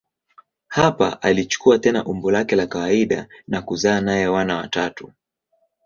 Hapa 0.67 1.21
alichukua 1.21 1.79
tena 1.79 2.05
umbo 2.05 2.31
lake 2.31 2.55
la 2.55 2.67
kawaida 2.67 3.27
na 3.47 3.61
kuzaa 3.61 4.01
naye 4.01 4.27
wana 4.27 4.55
watatu. 4.57 5.13